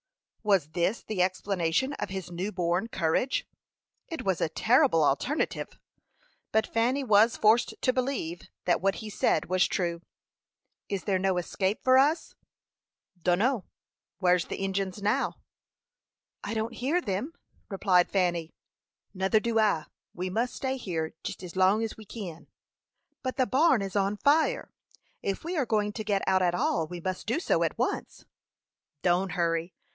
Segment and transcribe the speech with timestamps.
[0.41, 3.45] Was this the explanation of his new born courage?
[4.07, 5.77] It was a terrible alternative,
[6.51, 10.01] but Fanny was forced to believe that what he said was true.
[10.89, 12.33] "Is there no escape for us?"
[13.21, 13.65] "Don'no;
[14.19, 15.35] whar's the Injins now?"
[16.43, 17.33] "I don't hear them,"
[17.69, 18.55] replied Fanny.
[19.13, 19.85] "Nuther do I.
[20.15, 22.47] We must stay here jest as long as we kin."
[23.21, 24.71] "But the barn is on fire!
[25.21, 28.25] If we are going to get out at all, we must do so at once."
[29.03, 29.75] "Don't hurry.